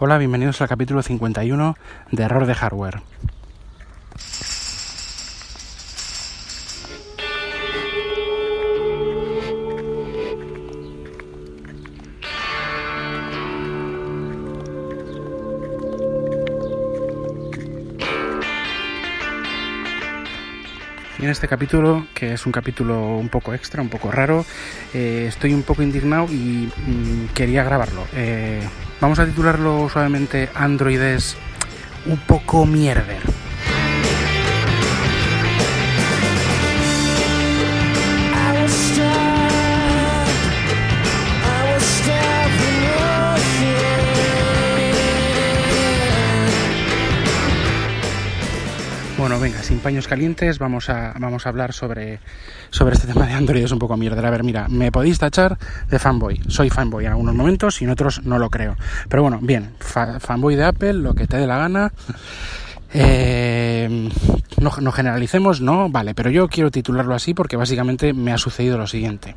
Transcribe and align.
Hola, 0.00 0.16
bienvenidos 0.16 0.60
al 0.60 0.68
capítulo 0.68 1.02
51 1.02 1.76
de 2.12 2.22
Error 2.22 2.46
de 2.46 2.54
Hardware. 2.54 3.00
Y 21.18 21.24
en 21.24 21.30
este 21.30 21.48
capítulo, 21.48 22.06
que 22.14 22.34
es 22.34 22.46
un 22.46 22.52
capítulo 22.52 23.16
un 23.16 23.28
poco 23.28 23.52
extra, 23.52 23.82
un 23.82 23.88
poco 23.88 24.12
raro, 24.12 24.46
eh, 24.94 25.24
estoy 25.26 25.52
un 25.52 25.64
poco 25.64 25.82
indignado 25.82 26.26
y 26.26 26.70
mm, 26.86 27.34
quería 27.34 27.64
grabarlo. 27.64 28.04
Eh, 28.14 28.60
vamos 29.00 29.18
a 29.18 29.26
titularlo 29.26 29.88
suavemente 29.88 30.50
Androides 30.54 31.36
un 32.06 32.18
poco 32.18 32.66
mierder. 32.66 33.37
Sin 49.62 49.78
paños 49.80 50.06
calientes, 50.08 50.58
vamos 50.58 50.88
a, 50.90 51.14
vamos 51.18 51.46
a 51.46 51.48
hablar 51.48 51.72
sobre, 51.72 52.20
sobre 52.70 52.94
este 52.94 53.06
tema 53.06 53.26
de 53.26 53.32
Android. 53.34 53.70
un 53.72 53.78
poco 53.78 53.96
mierda. 53.96 54.26
A 54.26 54.30
ver, 54.30 54.44
mira, 54.44 54.68
me 54.68 54.90
podéis 54.92 55.18
tachar 55.18 55.58
de 55.90 55.98
fanboy. 55.98 56.40
Soy 56.48 56.70
fanboy 56.70 57.04
en 57.06 57.10
algunos 57.12 57.34
momentos 57.34 57.80
y 57.80 57.84
en 57.84 57.90
otros 57.90 58.22
no 58.24 58.38
lo 58.38 58.50
creo. 58.50 58.76
Pero 59.08 59.22
bueno, 59.22 59.38
bien, 59.42 59.70
fa- 59.80 60.20
fanboy 60.20 60.56
de 60.56 60.64
Apple, 60.64 60.94
lo 60.94 61.14
que 61.14 61.26
te 61.26 61.36
dé 61.36 61.46
la 61.46 61.58
gana. 61.58 61.92
Eh, 62.92 64.08
no, 64.60 64.72
no 64.80 64.92
generalicemos, 64.92 65.60
no, 65.60 65.88
vale, 65.88 66.14
pero 66.14 66.30
yo 66.30 66.48
quiero 66.48 66.70
titularlo 66.70 67.14
así 67.14 67.34
porque 67.34 67.56
básicamente 67.56 68.12
me 68.12 68.32
ha 68.32 68.38
sucedido 68.38 68.78
lo 68.78 68.86
siguiente. 68.86 69.36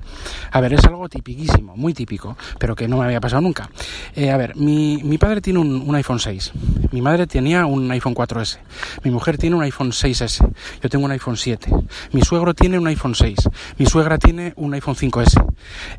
A 0.51 0.61
ver, 0.61 0.73
es 0.73 0.85
algo 0.85 1.07
tipiquísimo, 1.09 1.75
muy 1.75 1.93
típico, 1.93 2.37
pero 2.57 2.75
que 2.75 2.87
no 2.87 2.97
me 2.97 3.05
había 3.05 3.19
pasado 3.19 3.41
nunca. 3.41 3.69
Eh, 4.15 4.31
a 4.31 4.37
ver, 4.37 4.55
mi, 4.55 5.01
mi 5.03 5.17
padre 5.17 5.41
tiene 5.41 5.59
un, 5.59 5.83
un 5.87 5.95
iPhone 5.95 6.19
6, 6.19 6.51
mi 6.91 7.01
madre 7.01 7.27
tenía 7.27 7.65
un 7.65 7.89
iPhone 7.91 8.15
4S, 8.15 8.59
mi 9.03 9.11
mujer 9.11 9.37
tiene 9.37 9.55
un 9.55 9.63
iPhone 9.63 9.91
6S, 9.91 10.47
yo 10.81 10.89
tengo 10.89 11.05
un 11.05 11.11
iPhone 11.11 11.37
7, 11.37 11.71
mi 12.13 12.21
suegro 12.21 12.53
tiene 12.53 12.79
un 12.79 12.87
iPhone 12.87 13.15
6, 13.15 13.49
mi 13.77 13.85
suegra 13.85 14.17
tiene 14.17 14.53
un 14.55 14.73
iPhone 14.73 14.95
5S, 14.95 15.45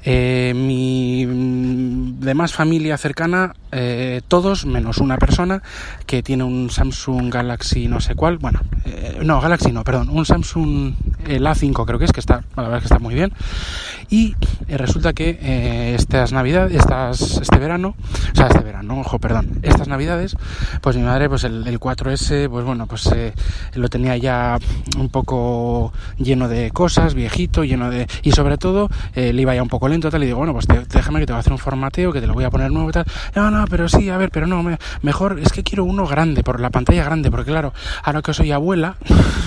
eh, 0.05 0.53
mi 0.55 1.27
mm, 1.27 2.21
demás 2.21 2.53
familia 2.53 2.99
cercana, 2.99 3.55
eh, 3.71 4.21
todos 4.27 4.67
menos 4.67 4.99
una 4.99 5.17
persona 5.17 5.63
que 6.07 6.23
tiene 6.23 6.45
un 6.45 6.71
Samsung 6.71 7.35
Galaxy 7.43 7.89
no 7.89 8.01
sé 8.01 8.15
cuál, 8.15 8.39
bueno, 8.39 8.61
eh, 8.85 9.19
no, 9.25 9.41
Galaxy 9.41 9.73
no, 9.73 9.83
perdón, 9.83 10.09
un 10.11 10.25
Samsung 10.25 10.95
el 11.27 11.45
A5 11.45 11.85
creo 11.87 11.99
que 11.99 12.05
es, 12.05 12.13
que 12.13 12.21
está, 12.21 12.43
la 12.57 12.63
verdad 12.63 12.79
es 12.79 12.83
que 12.83 12.87
está 12.95 12.99
muy 12.99 13.15
bien, 13.15 13.33
y 14.11 14.35
eh, 14.69 14.77
resulta 14.79 15.13
que 15.13 15.39
eh, 15.43 15.95
estas 15.97 16.33
navidades, 16.33 16.73
estas, 16.75 17.21
este 17.41 17.59
verano, 17.59 17.95
o 18.33 18.37
sea, 18.37 18.47
este 18.47 18.61
verano, 18.61 19.01
ojo, 19.01 19.19
perdón, 19.19 19.59
estas 19.63 19.89
navidades, 19.89 20.37
pues 20.81 20.97
mi 20.97 21.03
madre, 21.03 21.29
pues 21.29 21.43
el, 21.45 21.67
el 21.67 21.81
4S, 21.81 22.49
pues 22.49 22.65
bueno, 22.65 22.87
pues 22.87 23.07
eh, 23.15 23.33
lo 23.75 23.89
tenía 23.89 24.17
ya 24.17 24.59
un 24.99 25.09
poco 25.09 25.93
lleno 26.19 26.49
de 26.49 26.71
cosas, 26.71 27.15
viejito, 27.15 27.65
lleno 27.65 27.91
de... 27.91 28.07
Y 28.23 28.33
sobre 28.33 28.59
todo, 28.59 28.89
eh, 29.15 29.33
le 29.33 29.43
iba 29.43 29.55
ya 29.55 29.63
un 29.63 29.69
poco 29.69 29.89
lento, 29.89 30.11
tal, 30.11 30.23
y 30.23 30.27
digo, 30.27 30.39
bueno, 30.39 30.53
pues 30.53 30.67
déjame 30.89 31.21
que 31.21 31.27
te 31.27 31.33
voy 31.33 31.39
a 31.39 31.41
hacer 31.41 31.53
un 31.53 31.59
formateo, 31.59 32.13
que 32.13 32.21
te 32.21 32.27
lo 32.27 32.35
voy 32.35 32.45
a 32.45 32.51
poner 32.51 32.71
nuevo 32.71 32.91
tal. 32.93 33.05
No, 33.35 33.51
no, 33.51 33.65
pero 33.67 33.89
sí, 33.89 34.11
a 34.11 34.17
ver, 34.19 34.31
pero 34.31 34.47
no, 34.47 34.63
me- 34.63 34.79
mejor, 35.03 35.39
es 35.41 35.53
que 35.53 35.63
quiero 35.63 35.85
uno 35.85 36.07
grande, 36.07 36.43
por 36.43 36.61
la 36.61 36.71
pantalla 36.71 37.05
grande, 37.05 37.31
porque 37.33 37.51
claro, 37.51 37.73
ahora 38.05 38.23
que 38.23 38.33
soy 38.33 38.53
abuela, 38.53 38.97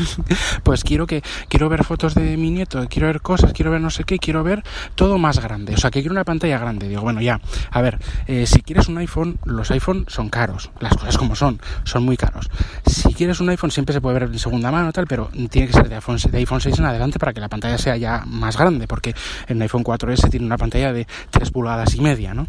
pues 0.64 0.83
quiero 0.83 1.08
que 1.08 1.23
quiero 1.47 1.69
ver 1.69 1.86
fotos 1.86 2.16
de 2.16 2.35
mi 2.35 2.51
nieto, 2.51 2.85
quiero 2.90 3.07
ver 3.07 3.22
cosas, 3.22 3.53
quiero 3.53 3.72
ver 3.72 3.79
no 3.79 3.90
sé 3.90 4.03
qué, 4.03 4.19
quiero 4.19 4.44
ver 4.44 4.63
todo 4.96 5.18
más 5.18 5.40
grande. 5.40 5.75
O 5.75 5.78
sea, 5.78 5.91
que 5.91 6.01
quiero 6.01 6.12
una 6.13 6.25
pantalla 6.25 6.57
grande. 6.57 6.90
Digo, 6.90 7.01
bueno, 7.01 7.22
ya, 7.22 7.40
a 7.72 7.81
ver, 7.81 8.00
eh, 8.28 8.45
si 8.45 8.62
quieres 8.62 8.88
un 8.88 8.97
iPhone, 8.97 9.38
los 9.45 9.72
iPhone 9.72 10.06
son 10.07 10.29
caros, 10.29 10.72
las 10.79 10.97
cosas 10.97 11.18
como 11.18 11.35
son, 11.35 11.62
son 11.84 12.03
muy 12.03 12.18
caros. 12.18 12.50
Si 12.85 13.13
quieres 13.13 13.40
un 13.40 13.50
iPhone, 13.50 13.72
siempre 13.72 13.94
se 13.94 14.01
puede 14.01 14.19
ver 14.19 14.29
en 14.29 14.40
segunda 14.40 14.72
mano, 14.72 14.91
tal, 14.91 15.07
pero 15.07 15.29
tiene 15.50 15.68
que 15.68 15.74
ser 15.74 15.88
de 15.88 15.95
iPhone, 15.95 16.18
de 16.18 16.38
iPhone 16.38 16.62
6 16.62 16.79
en 16.79 16.85
adelante 16.85 17.19
para 17.19 17.34
que 17.34 17.40
la 17.40 17.50
pantalla 17.50 17.78
sea 17.78 17.95
ya 17.95 18.24
más 18.25 18.57
grande, 18.57 18.88
porque 18.88 19.13
el 19.47 19.62
iPhone 19.62 19.84
4S 19.84 20.29
tiene 20.29 20.45
una 20.45 20.57
pantalla 20.57 20.91
de 20.91 21.07
3 21.29 21.51
pulgadas 21.51 21.95
y 21.95 22.01
media, 22.01 22.34
¿no? 22.34 22.47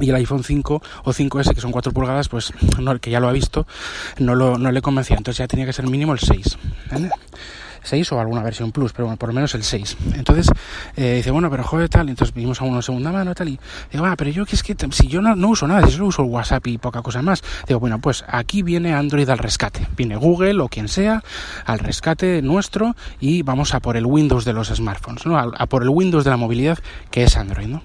Y 0.00 0.10
el 0.10 0.16
iPhone 0.16 0.42
5 0.42 0.82
o 1.04 1.12
5S 1.12 1.54
que 1.54 1.60
son 1.60 1.72
4 1.72 1.92
pulgadas 1.92 2.28
pues 2.28 2.52
no, 2.80 2.98
que 2.98 3.10
ya 3.10 3.20
lo 3.20 3.28
ha 3.28 3.32
visto 3.32 3.66
no, 4.18 4.34
lo, 4.34 4.58
no 4.58 4.72
le 4.72 4.82
convencía 4.82 5.16
entonces 5.16 5.38
ya 5.38 5.46
tenía 5.46 5.66
que 5.66 5.72
ser 5.72 5.86
mínimo 5.86 6.12
el 6.12 6.18
6 6.18 6.58
¿vale? 6.90 7.10
6 7.84 8.12
o 8.12 8.20
alguna 8.20 8.42
versión 8.42 8.72
plus 8.72 8.92
pero 8.92 9.06
bueno 9.06 9.18
por 9.18 9.28
lo 9.28 9.34
menos 9.34 9.54
el 9.54 9.62
6 9.62 9.96
entonces 10.14 10.50
eh, 10.96 11.16
dice 11.16 11.30
bueno 11.30 11.50
pero 11.50 11.62
joder 11.62 11.88
tal 11.88 12.08
entonces 12.08 12.34
vimos 12.34 12.60
a 12.60 12.64
uno 12.64 12.76
de 12.76 12.82
segunda 12.82 13.12
mano 13.12 13.34
tal 13.34 13.48
y 13.48 13.60
digo 13.92 14.04
ah 14.06 14.14
pero 14.16 14.30
yo 14.30 14.44
que 14.46 14.56
es 14.56 14.62
que 14.62 14.74
si 14.90 15.06
yo 15.06 15.22
no, 15.22 15.36
no 15.36 15.48
uso 15.48 15.68
nada 15.68 15.86
si 15.86 15.92
solo 15.92 16.06
uso 16.06 16.22
el 16.22 16.28
WhatsApp 16.28 16.66
y 16.66 16.78
poca 16.78 17.02
cosa 17.02 17.22
más 17.22 17.42
digo 17.68 17.78
bueno 17.78 18.00
pues 18.00 18.24
aquí 18.26 18.62
viene 18.62 18.94
Android 18.94 19.28
al 19.28 19.38
rescate 19.38 19.86
viene 19.96 20.16
Google 20.16 20.60
o 20.60 20.68
quien 20.68 20.88
sea 20.88 21.22
al 21.66 21.78
rescate 21.78 22.42
nuestro 22.42 22.96
y 23.20 23.42
vamos 23.42 23.74
a 23.74 23.80
por 23.80 23.96
el 23.96 24.06
Windows 24.06 24.44
de 24.44 24.54
los 24.54 24.68
smartphones 24.68 25.26
¿no? 25.26 25.38
a, 25.38 25.50
a 25.56 25.66
por 25.66 25.82
el 25.82 25.90
Windows 25.90 26.24
de 26.24 26.30
la 26.30 26.36
movilidad 26.36 26.78
que 27.10 27.24
es 27.24 27.36
Android 27.36 27.68
¿no? 27.68 27.82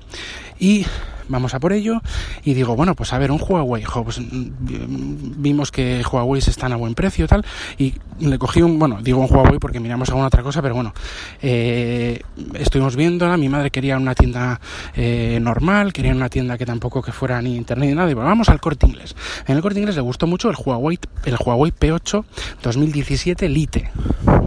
Y 0.59 0.85
vamos 1.29 1.53
a 1.53 1.59
por 1.59 1.71
ello. 1.71 2.01
Y 2.43 2.53
digo, 2.53 2.75
bueno, 2.75 2.95
pues 2.95 3.13
a 3.13 3.17
ver, 3.17 3.31
un 3.31 3.39
Huawei, 3.41 3.83
jo, 3.83 4.03
pues 4.03 4.19
mm, 4.19 5.41
vimos 5.41 5.71
que 5.71 6.03
Huawei 6.11 6.39
están 6.39 6.73
a 6.73 6.75
buen 6.75 6.95
precio 6.95 7.27
tal, 7.27 7.45
y 7.77 7.93
le 8.19 8.37
cogí 8.37 8.61
un, 8.61 8.77
bueno, 8.77 8.99
digo 9.01 9.21
un 9.21 9.33
Huawei 9.33 9.59
porque 9.59 9.79
miramos 9.79 10.09
alguna 10.09 10.27
otra 10.27 10.43
cosa, 10.43 10.61
pero 10.61 10.75
bueno, 10.75 10.93
eh, 11.41 12.21
estuvimos 12.55 12.95
viéndola, 12.95 13.37
mi 13.37 13.47
madre 13.47 13.71
quería 13.71 13.97
una 13.97 14.15
tienda 14.15 14.59
eh, 14.95 15.39
normal, 15.41 15.93
quería 15.93 16.11
una 16.11 16.29
tienda 16.29 16.57
que 16.57 16.65
tampoco 16.65 17.01
que 17.01 17.11
fuera 17.11 17.41
ni 17.41 17.55
internet 17.55 17.89
ni 17.89 17.95
nada, 17.95 18.09
y 18.09 18.13
bueno, 18.13 18.29
vamos 18.29 18.49
al 18.49 18.59
corte 18.59 18.87
inglés. 18.87 19.15
En 19.47 19.55
el 19.55 19.61
corte 19.61 19.79
inglés 19.79 19.95
le 19.95 20.01
gustó 20.01 20.27
mucho 20.27 20.49
el 20.49 20.55
Huawei, 20.57 20.99
el 21.25 21.35
Huawei 21.39 21.71
P8 21.71 22.25
2017 22.63 23.47
Lite, 23.47 23.91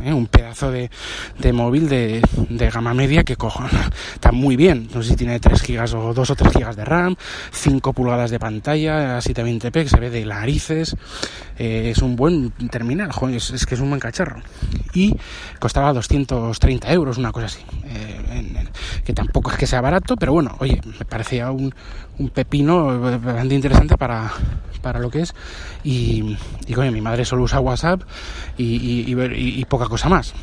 ¿eh? 0.04 0.12
un 0.12 0.26
pedazo 0.26 0.70
de, 0.70 0.91
de 1.38 1.53
móvil 1.53 1.88
de, 1.88 2.22
de 2.48 2.70
gama 2.70 2.94
media 2.94 3.25
que 3.25 3.37
cojo, 3.37 3.65
está 4.15 4.32
muy 4.32 4.56
bien, 4.56 4.88
no 4.94 5.03
sé 5.03 5.10
si 5.10 5.16
tiene 5.16 5.38
3 5.41 5.60
gigas 5.62 5.94
o 5.94 6.12
2 6.15 6.31
o 6.31 6.34
3 6.37 6.53
gigas 6.53 6.76
de 6.76 6.84
RAM, 6.84 7.16
5 7.53 7.92
pulgadas 7.92 8.31
de 8.31 8.38
pantalla, 8.38 9.19
720p, 9.19 9.71
que 9.72 9.88
se 9.88 10.00
ve 10.00 10.10
de 10.10 10.25
narices, 10.25 10.97
eh, 11.59 11.91
es 11.94 11.98
un 12.03 12.16
buen 12.16 12.50
terminal, 12.71 13.10
es, 13.32 13.66
que 13.66 13.75
es 13.75 13.81
un 13.81 13.88
buen 13.88 14.00
cacharro. 14.00 14.41
Y 14.94 15.15
costaba 15.59 15.92
230 15.92 16.92
euros, 16.92 17.19
una 17.19 17.32
cosa 17.32 17.47
así, 17.47 17.60
eh, 17.87 18.66
que 19.04 19.12
tampoco 19.12 19.50
es 19.50 19.56
que 19.56 19.66
sea 19.66 19.81
barato, 19.81 20.16
pero 20.16 20.32
bueno, 20.32 20.56
oye, 20.59 20.81
me 20.98 21.04
parecía 21.04 21.50
un, 21.50 21.75
un 22.19 22.28
pepino 22.31 23.00
bastante 23.21 23.54
interesante 23.54 23.97
para, 23.97 24.32
para 24.82 24.98
lo 24.98 25.10
que 25.10 25.21
es. 25.21 25.34
Y, 25.84 26.37
y 26.66 26.72
coño, 26.75 26.92
mi 26.92 27.00
madre 27.00 27.25
solo 27.25 27.44
usa 27.44 27.60
WhatsApp 27.60 28.03
y- 28.59 29.54
y 29.60 29.65
poca 29.72 29.88
cosa 29.88 30.10
más. 30.10 30.34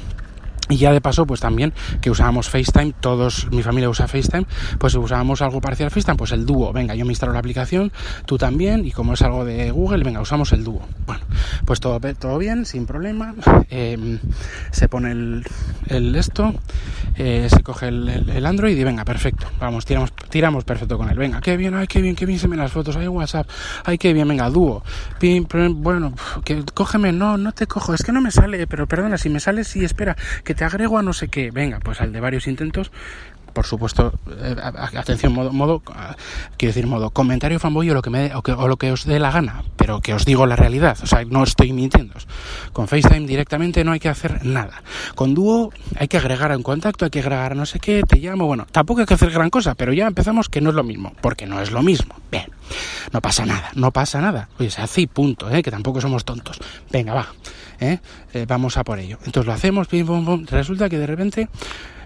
Y 0.69 0.77
ya 0.77 0.93
de 0.93 1.01
paso, 1.01 1.25
pues 1.25 1.39
también 1.39 1.73
que 1.99 2.11
usábamos 2.11 2.49
FaceTime, 2.49 2.93
todos, 2.99 3.47
mi 3.51 3.63
familia 3.63 3.89
usa 3.89 4.07
FaceTime, 4.07 4.45
pues 4.77 4.93
usábamos 4.93 5.41
algo 5.41 5.59
parecido 5.61 5.87
al 5.87 5.91
FaceTime, 5.91 6.15
pues 6.15 6.31
el 6.31 6.45
dúo. 6.45 6.71
Venga, 6.71 6.93
yo 6.93 7.05
me 7.05 7.11
instalo 7.11 7.33
la 7.33 7.39
aplicación, 7.39 7.91
tú 8.25 8.37
también, 8.37 8.85
y 8.85 8.91
como 8.91 9.13
es 9.13 9.21
algo 9.23 9.45
de 9.45 9.71
Google, 9.71 10.03
venga, 10.03 10.21
usamos 10.21 10.53
el 10.53 10.63
dúo. 10.63 10.81
Bueno, 11.07 11.23
pues 11.65 11.79
todo, 11.79 11.99
todo 12.13 12.37
bien, 12.37 12.65
sin 12.65 12.85
problema. 12.85 13.35
Eh, 13.71 14.17
se 14.71 14.89
pone 14.89 15.11
el, 15.11 16.15
esto, 16.15 16.55
eh, 17.15 17.47
se 17.49 17.61
coge 17.61 17.89
el, 17.89 18.43
Android 18.43 18.75
y 18.75 18.83
venga, 18.83 19.05
perfecto. 19.05 19.45
Vamos, 19.59 19.85
tiramos, 19.85 20.11
tiramos 20.29 20.63
perfecto 20.63 20.97
con 20.97 21.07
él. 21.07 21.17
Venga, 21.17 21.39
qué 21.39 21.55
bien, 21.55 21.75
ay, 21.75 21.85
qué 21.85 22.01
bien, 22.01 22.15
qué 22.15 22.25
bien 22.25 22.39
se 22.39 22.47
ven 22.47 22.57
las 22.57 22.71
fotos, 22.71 22.95
ay, 22.95 23.07
WhatsApp, 23.07 23.47
ay, 23.85 23.99
qué 23.99 24.11
bien, 24.11 24.27
venga, 24.27 24.49
dúo. 24.49 24.83
Bueno, 25.75 26.13
que 26.43 26.63
cógeme, 26.73 27.11
no, 27.11 27.37
no 27.37 27.51
te 27.51 27.67
cojo, 27.67 27.93
es 27.93 28.01
que 28.01 28.11
no 28.11 28.21
me 28.21 28.31
sale, 28.31 28.65
pero 28.65 28.87
perdona, 28.87 29.19
si 29.19 29.29
me 29.29 29.39
sale, 29.39 29.63
sí, 29.63 29.85
espera, 29.85 30.17
que 30.43 30.55
te 30.59 30.65
agrego 30.65 30.97
a 30.97 31.01
no 31.01 31.13
sé 31.13 31.29
qué. 31.29 31.51
Venga, 31.51 31.79
pues 31.79 32.01
al 32.01 32.11
de 32.11 32.19
varios 32.19 32.45
intentos, 32.45 32.91
por 33.53 33.65
supuesto, 33.65 34.13
eh, 34.41 34.55
atención, 34.61 35.33
modo, 35.33 35.51
modo, 35.51 35.81
quiero 36.57 36.73
decir, 36.73 36.87
modo 36.87 37.09
comentario 37.09 37.59
fanboy 37.59 37.89
o 37.89 37.93
lo 37.93 38.01
que 38.01 38.09
me, 38.09 38.33
o, 38.33 38.41
o 38.41 38.67
lo 38.67 38.77
que 38.77 38.91
os 38.91 39.05
dé 39.05 39.19
la 39.19 39.31
gana, 39.31 39.63
pero 39.75 40.01
que 40.01 40.13
os 40.13 40.25
digo 40.25 40.45
la 40.45 40.55
realidad, 40.55 40.97
o 41.01 41.07
sea, 41.07 41.23
no 41.25 41.43
estoy 41.43 41.73
mintiendo. 41.73 42.15
Con 42.73 42.87
FaceTime 42.87 43.27
directamente 43.27 43.83
no 43.83 43.91
hay 43.91 43.99
que 43.99 44.09
hacer 44.09 44.45
nada. 44.45 44.81
Con 45.15 45.33
Duo 45.33 45.71
hay 45.97 46.07
que 46.07 46.17
agregar 46.17 46.55
un 46.55 46.63
contacto, 46.63 47.05
hay 47.05 47.11
que 47.11 47.19
agregar 47.19 47.55
no 47.55 47.65
sé 47.65 47.79
qué, 47.79 48.03
te 48.03 48.17
llamo, 48.17 48.45
bueno, 48.45 48.65
tampoco 48.71 49.01
hay 49.01 49.05
que 49.05 49.13
hacer 49.13 49.31
gran 49.31 49.49
cosa, 49.49 49.75
pero 49.75 49.93
ya 49.93 50.07
empezamos 50.07 50.49
que 50.49 50.61
no 50.61 50.69
es 50.69 50.75
lo 50.75 50.83
mismo, 50.83 51.13
porque 51.21 51.45
no 51.45 51.61
es 51.61 51.71
lo 51.71 51.81
mismo. 51.81 52.15
Bien, 52.31 52.45
no 53.11 53.21
pasa 53.21 53.45
nada, 53.45 53.69
no 53.75 53.91
pasa 53.91 54.21
nada. 54.21 54.49
Oye, 54.59 54.69
se 54.69 54.81
hace 54.81 55.01
y 55.01 55.07
punto, 55.07 55.49
¿eh? 55.49 55.63
que 55.63 55.71
tampoco 55.71 56.01
somos 56.01 56.25
tontos. 56.25 56.59
Venga, 56.91 57.13
va, 57.13 57.27
¿eh? 57.79 57.99
Eh, 58.33 58.45
vamos 58.47 58.77
a 58.77 58.83
por 58.83 58.99
ello. 58.99 59.17
Entonces 59.25 59.45
lo 59.45 59.53
hacemos, 59.53 59.87
pim, 59.87 60.05
pum, 60.05 60.25
pum. 60.25 60.45
Resulta 60.49 60.89
que 60.89 60.97
de 60.97 61.07
repente 61.07 61.49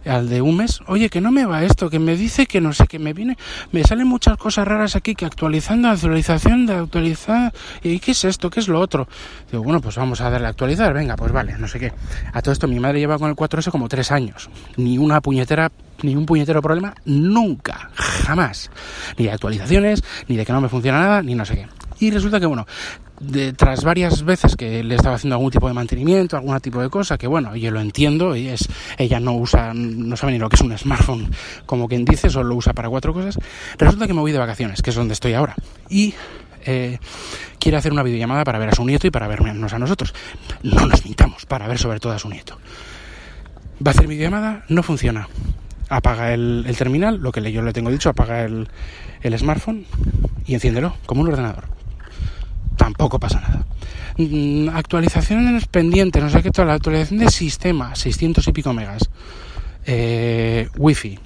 al 0.06 0.30
de 0.30 0.42
un 0.42 0.58
mes, 0.58 0.82
oye, 0.88 1.10
que 1.10 1.22
no 1.22 1.32
me 1.32 1.46
va 1.46 1.64
esto, 1.64 1.90
que 1.90 2.00
me 2.00 2.16
dice 2.16 2.46
que 2.46 2.62
no 2.62 2.74
sé, 2.74 2.88
que 2.88 3.00
me 3.00 3.14
viene, 3.14 3.38
me 3.72 3.84
salen 3.84 4.08
muchas 4.08 4.38
cosas 4.38 4.68
raras 4.68 4.96
aquí, 4.96 5.16
que 5.16 5.26
actualizando, 5.26 5.90
actualización 5.90 6.66
de 6.66 6.74
actualizar, 6.76 7.54
y 7.82 8.00
qué 8.00 8.12
es 8.12 8.26
esto, 8.26 8.50
qué 8.50 8.60
es 8.60 8.68
lo 8.68 8.80
otro. 8.80 9.08
Digo, 9.52 9.64
bueno, 9.64 9.82
pues 9.82 9.96
vamos 9.96 10.22
a 10.22 10.30
darle 10.30 10.48
a 10.48 10.50
actualizar, 10.50 10.94
venga, 10.94 11.16
pues 11.16 11.32
vale, 11.32 11.58
no 11.58 11.68
sé 11.68 11.80
qué. 11.80 11.94
A 12.34 12.42
todo 12.42 12.52
esto 12.52 12.68
mi 12.68 12.80
madre 12.80 13.00
lleva 13.00 13.18
con 13.18 13.30
el 13.30 13.36
4S 13.36 13.72
como 13.72 13.88
tres 13.88 14.12
años, 14.12 14.50
ni 14.78 14.98
una 14.98 15.22
puñetera 15.22 15.72
ni 16.02 16.16
un 16.16 16.26
puñetero 16.26 16.62
problema, 16.62 16.94
nunca, 17.06 17.90
jamás. 17.96 18.70
Ni 19.18 19.26
de 19.26 19.32
actualizaciones, 19.32 20.04
ni 20.28 20.36
de 20.36 20.46
que 20.46 20.52
no 20.52 20.60
me 20.60 20.70
funciona 20.70 21.00
nada, 21.00 21.22
ni 21.22 21.36
no 21.36 21.46
sé 21.46 21.56
qué. 21.56 21.68
Y 22.04 22.12
resulta 22.12 22.38
que, 22.38 22.46
bueno, 22.46 22.68
tras 23.56 23.86
varias 23.86 24.26
veces 24.26 24.58
que 24.58 24.84
le 24.84 24.96
estaba 24.96 25.16
haciendo 25.16 25.36
algún 25.36 25.52
tipo 25.52 25.70
de 25.70 25.74
mantenimiento, 25.74 26.36
algún 26.36 26.60
tipo 26.60 26.82
de 26.82 26.90
cosa, 26.90 27.18
que 27.18 27.28
bueno, 27.28 27.56
yo 27.56 27.72
lo 27.72 27.80
entiendo, 27.80 28.36
y 28.36 28.50
es, 28.50 28.68
ella 28.98 29.22
no 29.22 29.38
usa, 29.38 29.72
no 29.74 30.18
sabe 30.18 30.34
ni 30.34 30.38
lo 30.38 30.50
que 30.50 30.58
es 30.58 30.62
un 30.62 30.78
smartphone, 30.78 31.32
como 31.66 31.88
quien 31.88 32.04
dice, 32.04 32.30
solo 32.30 32.50
lo 32.50 32.56
usa 32.56 32.74
para 32.74 32.90
cuatro 32.90 33.14
cosas. 33.14 33.40
Resulta 33.78 34.06
que 34.06 34.14
me 34.14 34.20
voy 34.20 34.34
de 34.34 34.38
vacaciones, 34.38 34.82
que 34.82 34.90
es 34.90 34.98
donde 34.98 35.14
estoy 35.14 35.32
ahora. 35.32 35.56
Y 35.90 36.14
eh, 36.66 37.00
quiere 37.58 37.78
hacer 37.78 37.94
una 37.94 38.04
videollamada 38.04 38.44
para 38.44 38.60
ver 38.60 38.68
a 38.68 38.76
su 38.76 38.84
nieto 38.84 39.08
y 39.08 39.10
para 39.10 39.30
vernos 39.30 39.72
a 39.72 39.80
nosotros. 39.80 40.14
No 40.62 40.86
nos 40.86 41.06
mintamos, 41.06 41.46
para 41.46 41.70
ver 41.70 41.80
sobre 41.80 42.02
todo 42.02 42.12
a 42.12 42.20
su 42.20 42.28
nieto. 42.28 42.60
Va 43.76 43.92
a 43.92 43.94
hacer 43.94 44.08
videollamada, 44.08 44.66
no 44.68 44.84
funciona. 44.84 45.30
Apaga 45.88 46.34
el, 46.34 46.66
terminal, 46.78 47.22
lo 47.22 47.32
que 47.32 47.50
yo 47.50 47.62
le 47.62 47.72
tengo 47.72 47.92
dicho, 47.92 48.10
apaga 48.10 48.44
el 48.44 48.68
smartphone 49.38 49.86
y 50.46 50.54
enciéndelo, 50.56 50.98
como 51.06 51.22
un 51.22 51.30
ordenador 51.30 51.73
tampoco 52.84 53.18
pasa 53.18 53.40
nada. 53.40 53.66
Mm, 54.18 54.68
actualizaciones 54.76 55.68
pendientes, 55.68 56.22
no 56.22 56.30
sé 56.30 56.44
qué, 56.44 56.52
toda 56.52 56.68
la 56.68 56.74
actualización 56.74 57.22
de 57.22 57.32
sistema, 57.32 57.96
600 57.96 58.46
y 58.46 58.52
pico 58.52 58.74
megas. 58.74 59.10
Eh, 59.86 60.68
wifi. 60.78 61.18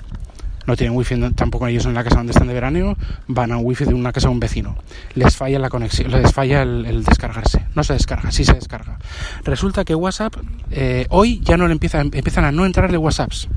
No 0.67 0.75
tienen 0.75 0.95
wifi 0.95 1.15
tampoco 1.33 1.65
ellos 1.65 1.85
en 1.85 1.95
la 1.95 2.03
casa 2.03 2.17
donde 2.17 2.33
están 2.33 2.47
de 2.47 2.53
verano, 2.53 2.95
van 3.27 3.51
a 3.53 3.57
un 3.57 3.65
wifi 3.65 3.85
de 3.85 3.93
una 3.95 4.11
casa 4.11 4.27
de 4.27 4.33
un 4.33 4.39
vecino. 4.39 4.75
Les 5.15 5.35
falla 5.35 5.57
la 5.57 5.69
conexión, 5.69 6.11
les 6.11 6.31
falla 6.31 6.61
el, 6.61 6.85
el 6.85 7.03
descargarse. 7.03 7.65
No 7.73 7.83
se 7.83 7.93
descarga, 7.93 8.31
sí 8.31 8.45
se 8.45 8.53
descarga. 8.53 8.99
Resulta 9.43 9.83
que 9.83 9.95
WhatsApp, 9.95 10.35
eh, 10.69 11.07
hoy 11.09 11.39
ya 11.39 11.57
no 11.57 11.65
le 11.67 11.73
empieza, 11.73 12.01
empiezan 12.01 12.45
a 12.45 12.51
no 12.51 12.65
entrarle 12.65 12.97
WhatsApps 12.97 13.47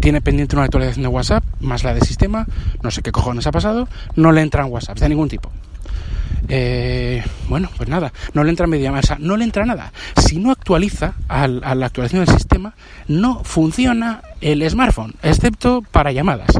tiene 0.00 0.20
pendiente 0.20 0.54
una 0.54 0.66
actualización 0.66 1.02
de 1.02 1.08
WhatsApp, 1.08 1.44
más 1.60 1.82
la 1.82 1.94
de 1.94 2.02
sistema, 2.02 2.46
no 2.82 2.90
sé 2.90 3.00
qué 3.00 3.10
cojones 3.10 3.46
ha 3.46 3.52
pasado, 3.52 3.88
no 4.16 4.32
le 4.32 4.42
entran 4.42 4.70
WhatsApps 4.70 5.00
de 5.00 5.08
ningún 5.08 5.30
tipo. 5.30 5.50
Eh, 6.48 7.22
bueno, 7.48 7.70
pues 7.76 7.88
nada, 7.88 8.12
no 8.32 8.44
le 8.44 8.50
entra 8.50 8.66
media 8.66 8.92
masa, 8.92 9.16
no 9.18 9.36
le 9.36 9.44
entra 9.44 9.64
nada. 9.64 9.92
Si 10.16 10.38
no 10.38 10.50
actualiza 10.50 11.14
al, 11.28 11.62
a 11.64 11.74
la 11.74 11.86
actualización 11.86 12.24
del 12.24 12.34
sistema, 12.34 12.74
no 13.08 13.42
funciona 13.44 14.22
el 14.40 14.68
smartphone, 14.68 15.14
excepto 15.22 15.82
para 15.90 16.12
llamadas. 16.12 16.50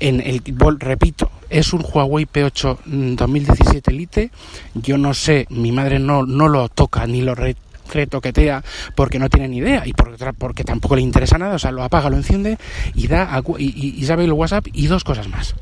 En 0.00 0.20
el, 0.20 0.42
repito, 0.78 1.30
es 1.50 1.72
un 1.72 1.84
Huawei 1.84 2.26
P8 2.26 2.78
2017 3.16 3.92
Lite. 3.92 4.30
Yo 4.74 4.98
no 4.98 5.14
sé, 5.14 5.46
mi 5.50 5.72
madre 5.72 5.98
no, 5.98 6.24
no 6.24 6.48
lo 6.48 6.68
toca 6.68 7.06
ni 7.06 7.22
lo 7.22 7.34
re, 7.34 7.56
retoquetea 7.92 8.62
porque 8.94 9.18
no 9.18 9.28
tiene 9.28 9.48
ni 9.48 9.58
idea 9.58 9.86
y 9.86 9.92
porque, 9.92 10.32
porque, 10.36 10.64
tampoco 10.64 10.96
le 10.96 11.02
interesa 11.02 11.38
nada, 11.38 11.56
o 11.56 11.58
sea, 11.58 11.72
lo 11.72 11.82
apaga, 11.82 12.10
lo 12.10 12.16
enciende 12.16 12.58
y 12.94 13.06
da 13.06 13.34
a, 13.34 13.42
y, 13.58 13.94
y, 13.98 14.04
sabe 14.04 14.24
el 14.24 14.32
WhatsApp 14.32 14.66
y 14.72 14.86
dos 14.86 15.04
cosas 15.04 15.28
más. 15.28 15.54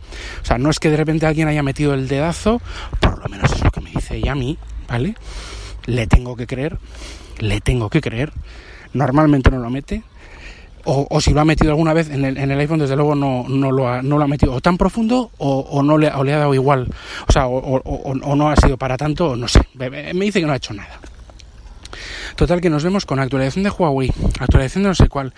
O 0.42 0.44
sea, 0.44 0.58
no 0.58 0.70
es 0.70 0.80
que 0.80 0.90
de 0.90 0.96
repente 0.96 1.26
alguien 1.26 1.48
haya 1.48 1.62
metido 1.62 1.94
el 1.94 2.08
dedazo, 2.08 2.60
por 3.00 3.05
lo 3.26 3.36
menos 3.36 3.52
es 3.52 3.62
lo 3.62 3.70
que 3.70 3.80
me 3.80 3.90
dice 3.90 4.16
ella 4.16 4.32
a 4.32 4.34
mí, 4.34 4.56
¿vale? 4.88 5.14
Le 5.86 6.06
tengo 6.06 6.36
que 6.36 6.46
creer, 6.46 6.78
le 7.38 7.60
tengo 7.60 7.90
que 7.90 8.00
creer. 8.00 8.32
Normalmente 8.92 9.50
no 9.50 9.58
lo 9.58 9.70
mete. 9.70 10.02
O, 10.88 11.20
si 11.20 11.32
lo 11.32 11.40
ha 11.40 11.44
metido 11.44 11.72
alguna 11.72 11.92
vez 11.92 12.10
en 12.10 12.24
el, 12.24 12.60
iPhone, 12.60 12.78
desde 12.78 12.94
luego 12.94 13.16
no, 13.16 13.44
no, 13.48 13.72
lo 13.72 13.88
ha, 13.88 14.02
no 14.02 14.18
lo 14.18 14.24
ha 14.24 14.28
metido 14.28 14.52
o 14.52 14.60
tan 14.60 14.78
profundo 14.78 15.32
o, 15.36 15.82
no 15.82 15.98
le, 15.98 16.12
o 16.12 16.22
le 16.22 16.32
ha 16.32 16.38
dado 16.38 16.54
igual. 16.54 16.88
O 17.26 17.32
sea, 17.32 17.48
o, 17.48 18.36
no 18.36 18.48
ha 18.48 18.54
sido 18.54 18.76
para 18.76 18.96
tanto, 18.96 19.34
no 19.34 19.48
sé. 19.48 19.60
Me 19.74 20.12
dice 20.12 20.38
que 20.38 20.46
no 20.46 20.52
ha 20.52 20.56
hecho 20.56 20.74
nada. 20.74 21.00
Total 22.36 22.60
que 22.60 22.68
nos 22.68 22.84
vemos 22.84 23.06
con 23.06 23.18
actualización 23.18 23.64
de 23.64 23.70
Huawei, 23.70 24.12
actualización 24.38 24.84
de 24.84 24.88
no 24.90 24.94
sé 24.94 25.08
cuál, 25.08 25.32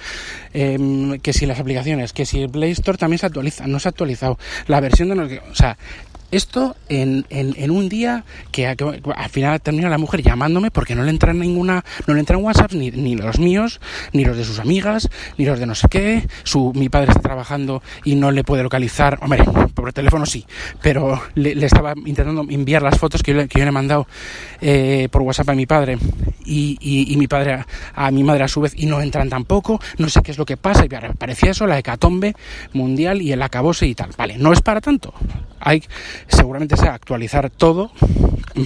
eh, 0.52 1.18
que 1.22 1.32
si 1.32 1.46
las 1.46 1.60
aplicaciones, 1.60 2.12
que 2.12 2.26
si 2.26 2.42
el 2.42 2.50
Play 2.50 2.72
Store 2.72 2.98
también 2.98 3.18
se 3.18 3.26
actualiza, 3.26 3.68
no 3.68 3.78
se 3.78 3.88
ha 3.88 3.90
actualizado, 3.90 4.36
la 4.66 4.80
versión 4.80 5.08
de 5.10 5.14
no, 5.14 5.22
o 5.24 5.54
sea, 5.54 5.78
esto 6.30 6.76
en, 6.88 7.24
en, 7.30 7.54
en, 7.56 7.70
un 7.70 7.88
día 7.88 8.24
que, 8.52 8.74
que, 8.76 9.02
al 9.14 9.30
final 9.30 9.60
termina 9.60 9.88
la 9.88 9.98
mujer 9.98 10.22
llamándome 10.22 10.70
porque 10.70 10.94
no 10.94 11.02
le 11.02 11.10
entran 11.10 11.38
ninguna, 11.38 11.84
no 12.06 12.14
le 12.14 12.20
entran 12.20 12.42
WhatsApp 12.42 12.72
ni, 12.72 12.90
ni 12.90 13.16
los 13.16 13.38
míos, 13.38 13.80
ni 14.12 14.24
los 14.24 14.36
de 14.36 14.44
sus 14.44 14.58
amigas, 14.58 15.08
ni 15.36 15.46
los 15.46 15.58
de 15.58 15.66
no 15.66 15.74
sé 15.74 15.88
qué. 15.88 16.28
Su, 16.44 16.72
mi 16.74 16.88
padre 16.88 17.10
está 17.10 17.22
trabajando 17.22 17.82
y 18.04 18.14
no 18.14 18.30
le 18.30 18.44
puede 18.44 18.62
localizar. 18.62 19.18
Hombre, 19.22 19.44
por 19.74 19.92
teléfono 19.92 20.26
sí, 20.26 20.44
pero 20.82 21.20
le, 21.34 21.54
le 21.54 21.66
estaba 21.66 21.94
intentando 22.04 22.44
enviar 22.48 22.82
las 22.82 22.98
fotos 22.98 23.22
que 23.22 23.34
yo, 23.34 23.48
que 23.48 23.58
yo 23.58 23.64
le 23.64 23.68
he 23.68 23.72
mandado 23.72 24.06
eh, 24.60 25.08
por 25.10 25.22
WhatsApp 25.22 25.50
a 25.50 25.54
mi 25.54 25.66
padre 25.66 25.98
y, 26.44 26.76
y, 26.80 27.12
y 27.12 27.16
mi 27.16 27.26
padre 27.26 27.54
a, 27.54 27.66
a, 27.94 28.10
mi 28.10 28.22
madre 28.22 28.44
a 28.44 28.48
su 28.48 28.60
vez 28.60 28.74
y 28.76 28.86
no 28.86 29.00
entran 29.00 29.28
tampoco. 29.28 29.80
No 29.98 30.08
sé 30.08 30.22
qué 30.22 30.32
es 30.32 30.38
lo 30.38 30.44
que 30.44 30.56
pasa 30.56 30.84
y 30.84 30.88
parecía 30.88 31.50
eso, 31.50 31.66
la 31.66 31.78
hecatombe 31.78 32.34
mundial 32.72 33.22
y 33.22 33.32
el 33.32 33.42
acabose 33.42 33.86
y 33.86 33.94
tal. 33.94 34.10
Vale, 34.16 34.36
no 34.38 34.52
es 34.52 34.60
para 34.60 34.80
tanto. 34.80 35.14
Hay 35.60 35.82
seguramente 36.28 36.76
sea 36.76 36.94
actualizar 36.94 37.50
todo 37.50 37.92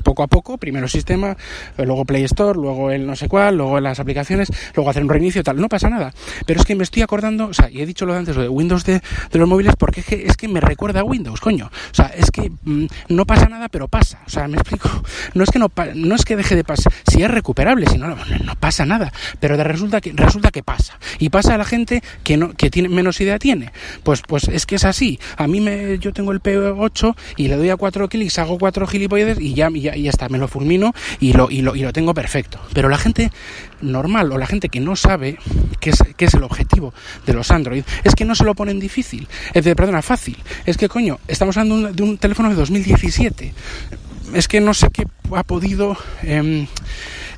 poco 0.00 0.22
a 0.22 0.26
poco, 0.26 0.56
primero 0.58 0.88
sistema, 0.88 1.36
luego 1.76 2.04
Play 2.04 2.24
Store, 2.24 2.58
luego 2.58 2.90
el 2.90 3.06
no 3.06 3.16
sé 3.16 3.28
cuál, 3.28 3.56
luego 3.56 3.80
las 3.80 4.00
aplicaciones, 4.00 4.48
luego 4.74 4.90
hacer 4.90 5.02
un 5.02 5.08
reinicio 5.08 5.42
tal, 5.42 5.60
no 5.60 5.68
pasa 5.68 5.90
nada. 5.90 6.12
Pero 6.46 6.60
es 6.60 6.66
que 6.66 6.74
me 6.74 6.84
estoy 6.84 7.02
acordando, 7.02 7.48
o 7.48 7.54
sea, 7.54 7.68
y 7.70 7.82
he 7.82 7.86
dicho 7.86 8.06
lo 8.06 8.12
de 8.12 8.20
antes, 8.20 8.36
lo 8.36 8.42
de 8.42 8.48
Windows 8.48 8.84
de, 8.84 9.02
de 9.30 9.38
los 9.38 9.48
móviles, 9.48 9.74
porque 9.76 10.00
es 10.00 10.06
que, 10.06 10.26
es 10.26 10.36
que 10.36 10.48
me 10.48 10.60
recuerda 10.60 11.00
a 11.00 11.04
Windows, 11.04 11.40
coño. 11.40 11.66
O 11.66 11.94
sea, 11.94 12.06
es 12.06 12.30
que 12.30 12.50
mmm, 12.62 12.86
no 13.08 13.26
pasa 13.26 13.48
nada, 13.48 13.68
pero 13.68 13.88
pasa. 13.88 14.20
O 14.26 14.30
sea, 14.30 14.48
me 14.48 14.56
explico. 14.56 14.88
No 15.34 15.44
es 15.44 15.50
que 15.50 15.58
no, 15.58 15.70
no 15.94 16.14
es 16.14 16.24
que 16.24 16.36
deje 16.36 16.56
de 16.56 16.64
pasar, 16.64 16.92
si 17.06 17.22
es 17.22 17.30
recuperable, 17.30 17.86
si 17.86 17.96
no, 17.96 18.08
no, 18.08 18.16
pasa 18.60 18.84
nada. 18.84 19.12
Pero 19.40 19.56
de 19.56 19.64
resulta 19.64 20.00
que, 20.00 20.12
resulta 20.12 20.50
que 20.50 20.62
pasa. 20.62 20.98
Y 21.18 21.30
pasa 21.30 21.54
a 21.54 21.58
la 21.58 21.64
gente 21.64 22.02
que 22.22 22.36
no, 22.36 22.52
que 22.52 22.70
tiene 22.70 22.88
menos 22.88 23.20
idea 23.20 23.38
tiene. 23.38 23.72
Pues, 24.02 24.20
pues 24.22 24.48
es 24.48 24.66
que 24.66 24.76
es 24.76 24.84
así. 24.84 25.18
A 25.36 25.46
mí 25.46 25.60
me, 25.60 25.98
yo 25.98 26.12
tengo 26.12 26.32
el 26.32 26.40
P8 26.82 27.14
y 27.36 27.48
le 27.48 27.56
doy 27.56 27.70
a 27.70 27.76
cuatro 27.76 28.08
clics, 28.08 28.38
hago 28.38 28.58
cuatro 28.58 28.86
gilipolleces 28.86 29.40
y 29.40 29.54
ya, 29.54 29.70
ya, 29.70 29.94
ya 29.94 30.10
está, 30.10 30.28
me 30.28 30.38
lo 30.38 30.48
fulmino 30.48 30.92
y 31.20 31.32
lo, 31.32 31.50
y, 31.50 31.62
lo, 31.62 31.76
y 31.76 31.82
lo 31.82 31.92
tengo 31.92 32.14
perfecto. 32.14 32.58
Pero 32.74 32.88
la 32.88 32.98
gente 32.98 33.30
normal 33.80 34.30
o 34.32 34.38
la 34.38 34.46
gente 34.46 34.68
que 34.68 34.80
no 34.80 34.96
sabe 34.96 35.38
qué 35.80 35.90
es, 35.90 36.02
qué 36.16 36.24
es 36.26 36.34
el 36.34 36.42
objetivo 36.42 36.92
de 37.26 37.34
los 37.34 37.50
Android 37.50 37.84
es 38.04 38.14
que 38.14 38.24
no 38.24 38.34
se 38.34 38.44
lo 38.44 38.54
ponen 38.54 38.80
difícil, 38.80 39.28
es 39.54 39.64
de, 39.64 39.76
perdona, 39.76 40.02
fácil. 40.02 40.36
Es 40.66 40.76
que, 40.76 40.88
coño, 40.88 41.18
estamos 41.28 41.56
hablando 41.56 41.76
de 41.76 41.86
un, 41.88 41.96
de 41.96 42.02
un 42.02 42.18
teléfono 42.18 42.48
de 42.48 42.54
2017. 42.54 43.54
Es 44.34 44.48
que 44.48 44.60
no 44.60 44.74
sé 44.74 44.88
qué 44.92 45.06
ha 45.34 45.42
podido... 45.42 45.96
Eh, 46.22 46.66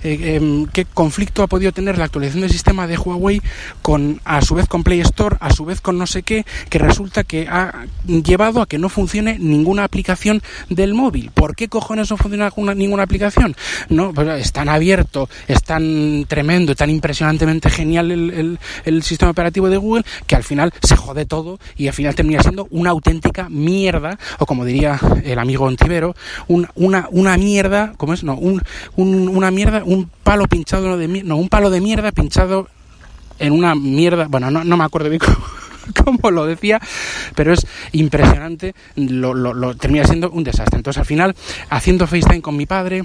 eh, 0.05 0.37
eh, 0.37 0.67
qué 0.73 0.85
conflicto 0.85 1.43
ha 1.43 1.47
podido 1.47 1.73
tener 1.73 1.97
la 1.97 2.05
actualización 2.05 2.43
del 2.43 2.51
sistema 2.51 2.87
de 2.87 2.99
Huawei 2.99 3.41
con 3.81 4.21
a 4.25 4.43
su 4.43 4.55
vez 4.55 4.69
con 4.69 4.85
Play 4.85 5.01
Store, 5.01 5.37
a 5.41 5.51
su 5.51 5.65
vez 5.65 5.81
con 5.81 5.97
no 5.97 6.07
sé 6.07 6.23
qué, 6.23 6.45
que 6.69 6.79
resulta 6.79 7.25
que 7.25 7.49
ha 7.49 7.87
llevado 8.07 8.61
a 8.61 8.67
que 8.67 8.79
no 8.79 8.91
funcione 8.91 9.39
ninguna 9.39 9.83
aplicación 9.85 10.43
del 10.69 10.93
móvil. 10.93 11.31
¿Por 11.31 11.57
qué 11.57 11.69
cojones 11.69 12.11
no 12.11 12.19
funciona 12.19 12.53
una, 12.57 12.75
ninguna 12.75 13.05
aplicación? 13.05 13.57
No, 13.89 14.13
pues 14.13 14.29
es 14.41 14.53
tan 14.53 14.69
abierto, 14.69 15.31
es 15.49 15.63
tan 15.63 16.27
tremendo, 16.29 16.75
tan 16.75 16.91
impresionantemente 16.91 17.71
genial 17.71 18.11
el, 18.11 19.03
sistema 19.03 19.31
operativo 19.31 19.71
de 19.71 19.77
Google 19.77 20.05
que 20.27 20.37
al 20.37 20.45
final 20.45 20.73
se 20.83 20.97
jode 20.97 21.25
todo 21.25 21.59
y 21.77 21.89
al 21.89 21.95
final 21.95 22.15
termina 22.15 22.43
siendo 22.43 22.67
una 22.71 22.91
auténtica 22.91 23.49
mierda, 23.49 24.19
o 24.39 24.47
como 24.47 24.65
diría 24.67 25.01
el 25.25 25.39
amigo 25.39 25.65
Ontivero, 25.65 26.15
un, 26.49 26.69
una, 26.75 27.37
mierda, 27.39 27.95
¿cómo 27.97 28.13
es? 28.13 28.23
No, 28.23 28.35
un, 28.37 28.63
un, 28.97 29.29
una 29.29 29.51
mierda, 29.51 29.83
un 29.95 30.11
palo 30.23 30.47
pinchado 30.47 30.97
de 30.97 31.09
no, 31.09 31.37
un 31.37 31.49
palo 31.49 31.71
de 31.71 31.81
mierda 31.81 32.13
pinchado 32.13 32.69
en 33.39 33.53
una 33.53 33.75
mierda, 33.75 34.27
bueno, 34.29 34.51
no, 34.51 34.65
no 34.65 34.77
me 34.77 34.85
acuerdo 34.85 35.09
bien 35.09 35.21
cómo, 36.05 36.31
lo 36.31 36.47
decía, 36.47 36.81
pero 37.35 37.53
es 37.53 37.67
impresionante, 37.93 38.75
lo, 38.97 39.35
lo, 39.35 39.55
lo 39.55 39.77
termina 39.77 40.05
siendo 40.05 40.31
un 40.31 40.45
desastre. 40.45 40.77
Entonces 40.79 40.99
al 40.99 41.07
final, 41.07 41.35
haciendo 41.71 42.07
FaceTime 42.07 42.43
con 42.43 42.57
mi 42.57 42.67
padre, 42.67 43.05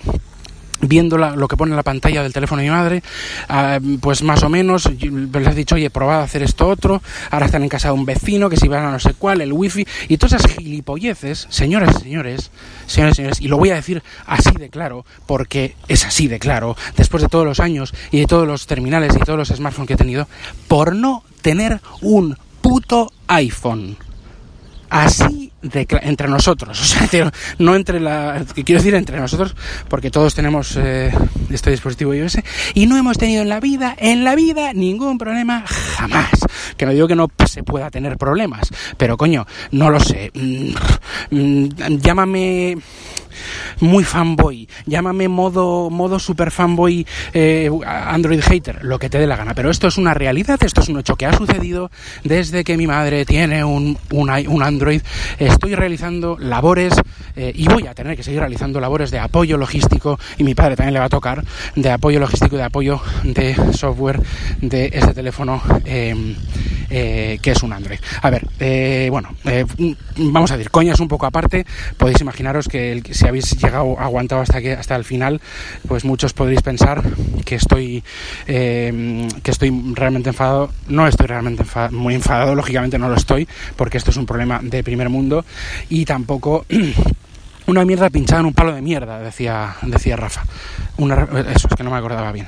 viendo 0.82 1.18
la, 1.18 1.36
lo 1.36 1.48
que 1.48 1.58
pone 1.58 1.72
en 1.72 1.78
la 1.78 1.84
pantalla 1.84 2.24
del 2.24 2.34
teléfono 2.34 2.62
de 2.62 2.68
mi 2.68 2.74
madre, 2.74 3.04
uh, 3.50 4.00
pues 4.00 4.24
más 4.24 4.44
o 4.44 4.50
menos 4.50 4.90
les 4.90 5.48
he 5.48 5.56
dicho, 5.56 5.76
oye, 5.76 5.90
probad 5.90 6.22
a 6.22 6.24
hacer 6.24 6.44
esto 6.44 6.68
otro, 6.68 7.02
ahora 7.32 7.46
están 7.46 7.64
en 7.64 7.70
casa 7.70 7.90
de 7.90 7.94
un 7.94 8.06
vecino, 8.06 8.50
que 8.50 8.58
si 8.58 8.68
van 8.68 8.86
a 8.86 8.92
no 8.92 9.00
sé 9.00 9.14
cuál, 9.14 9.42
el 9.42 9.54
wifi, 9.54 9.86
y 10.08 10.18
todas 10.18 10.44
esas 10.44 10.58
gilipolleces, 10.58 11.48
señoras 11.50 11.96
y 12.00 12.04
señores, 12.04 12.52
señores 12.88 13.14
y 13.14 13.16
señores, 13.16 13.42
y 13.42 13.48
lo 13.48 13.58
voy 13.58 13.72
a 13.72 13.76
decir 13.76 14.04
así 14.26 14.52
de 14.52 14.70
claro, 14.70 15.06
porque 15.26 15.76
es 15.88 16.06
así 16.06 16.28
de 16.28 16.40
claro, 16.40 16.76
después 16.96 17.24
de 17.24 17.30
todos 17.30 17.46
los 17.46 17.60
años 17.60 17.94
y 18.12 18.20
de 18.20 18.26
todos 18.26 18.48
los 18.48 18.68
terminales 18.68 19.16
y 19.16 19.20
todos 19.20 19.38
los 19.38 19.50
smartphones 19.50 19.88
que 19.88 19.94
he 19.94 19.98
tenido, 19.98 20.28
por 20.68 20.96
no 20.96 21.24
tener 21.42 21.82
un 22.02 22.38
puto 22.62 23.12
iPhone. 23.28 23.98
Así 24.90 25.49
de 25.62 25.88
entre 26.02 26.28
nosotros, 26.28 26.80
o 26.82 27.08
sea, 27.08 27.32
no 27.58 27.76
entre 27.76 28.00
la, 28.00 28.44
quiero 28.54 28.80
decir 28.80 28.96
entre 28.96 29.20
nosotros, 29.20 29.56
porque 29.88 30.12
todos 30.12 30.34
tenemos 30.34 30.76
eh, 30.78 31.12
este 31.50 31.72
dispositivo 31.72 32.14
iOS 32.14 32.40
y 32.74 32.86
no 32.86 32.98
hemos 32.98 33.18
tenido 33.18 33.42
en 33.42 33.50
la 33.50 33.60
vida, 33.60 33.96
en 33.98 34.24
la 34.24 34.36
vida, 34.36 34.74
ningún 34.74 35.18
problema 35.18 35.64
jamás. 35.68 36.30
Que 36.78 36.86
no 36.86 36.94
digo 36.94 37.08
que 37.08 37.16
no 37.16 37.28
se 37.46 37.64
pueda 37.64 37.90
tener 37.90 38.18
problemas, 38.18 38.70
pero 38.98 39.18
coño, 39.18 39.46
no 39.72 39.90
lo 39.90 40.00
sé. 40.00 40.32
Mm, 40.34 40.72
mm, 41.32 41.98
llámame 42.00 42.78
muy 43.80 44.04
fanboy, 44.04 44.68
llámame 44.86 45.28
modo, 45.28 45.90
modo 45.90 46.20
super 46.20 46.52
fanboy 46.52 47.06
eh, 47.34 47.70
Android 47.86 48.42
hater, 48.42 48.84
lo 48.84 49.00
que 49.00 49.10
te 49.10 49.20
dé 49.20 49.28
la 49.28 49.36
gana. 49.36 49.54
Pero 49.54 49.70
esto 49.70 49.88
es 49.88 49.98
una 49.98 50.14
realidad, 50.14 50.62
esto 50.64 50.82
es 50.82 50.90
un 50.90 51.00
hecho 51.00 51.16
que 51.16 51.26
ha 51.26 51.34
sucedido 51.34 51.92
desde 52.24 52.64
que 52.64 52.78
mi 52.78 52.88
madre 52.88 53.26
tiene 53.26 53.64
un, 53.64 53.98
un, 54.12 54.30
un 54.30 54.64
Android. 54.64 55.02
Estoy 55.50 55.76
realizando 55.76 56.38
labores 56.40 56.94
eh, 57.36 57.52
y 57.54 57.68
voy 57.68 57.88
a 57.88 57.94
tener 57.94 58.16
que 58.16 58.24
seguir 58.24 58.40
realizando 58.40 58.80
labores 58.80 59.12
de 59.12 59.20
apoyo 59.20 59.58
logístico 59.58 60.18
y 60.38 60.44
mi 60.44 60.56
padre 60.56 60.76
también 60.76 60.94
le 60.94 61.00
va 61.00 61.06
a 61.06 61.10
tocar 61.10 61.44
de 61.76 61.92
apoyo 61.92 62.20
logístico 62.20 62.56
y 62.56 62.60
de 62.60 62.64
apoyo 62.64 63.02
de 63.24 63.56
software 63.74 64.22
de 64.62 64.90
ese 64.94 65.14
teléfono 65.14 65.62
eh, 65.86 66.36
eh, 66.90 67.40
que 67.42 67.52
es 67.52 67.62
un 67.64 67.74
Android. 67.74 68.00
A 68.22 68.30
ver, 68.30 68.48
eh, 68.60 69.08
bueno, 69.12 69.30
mm, 69.78 69.92
vamos 70.32 70.52
a 70.52 70.58
decir, 70.58 70.72
coñas 70.72 71.00
un 71.00 71.08
poco 71.08 71.26
aparte, 71.26 71.66
podéis 71.98 72.22
imaginaros 72.22 72.68
que 72.68 73.02
si 73.12 73.28
habéis 73.28 73.52
llegado, 73.62 74.00
aguantado 74.00 74.42
hasta, 74.42 74.62
que, 74.62 74.74
hasta 74.74 74.96
el 74.96 75.04
final, 75.04 75.42
pues 75.88 76.06
muchos 76.06 76.34
podréis 76.34 76.62
pensar 76.62 77.04
que 77.46 77.56
estoy, 77.56 78.04
eh, 78.48 79.28
que 79.44 79.52
estoy 79.52 79.72
realmente 79.94 80.30
enfadado. 80.30 80.72
No 80.88 81.08
estoy 81.08 81.28
realmente 81.28 81.64
enfa- 81.64 81.92
muy 81.92 82.16
enfadado, 82.16 82.56
lógicamente 82.56 82.98
no 82.98 83.10
lo 83.10 83.16
estoy, 83.16 83.48
porque 83.76 83.98
esto 83.98 84.12
es 84.12 84.18
un 84.18 84.26
problema 84.26 84.60
de 84.64 84.84
primer 84.84 85.10
mundo 85.10 85.39
y 85.90 86.06
tampoco... 86.06 86.66
Una 87.68 87.86
mierda 87.86 88.10
pinchada 88.10 88.40
en 88.40 88.48
un 88.48 88.54
palo 88.54 88.74
de 88.74 88.82
mierda, 88.82 89.20
decía, 89.20 89.76
decía 89.84 90.16
Rafa. 90.16 90.44
Una, 90.98 91.28
eso, 91.54 91.68
es 91.70 91.76
que 91.76 91.84
no 91.84 91.92
me 91.92 91.98
acordaba 91.98 92.32
bien. 92.32 92.48